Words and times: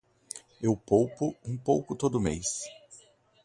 Eu 0.59 0.75
poupo 0.75 1.37
um 1.45 1.55
pouco 1.55 1.95
todo 1.95 2.19
mês. 2.19 2.63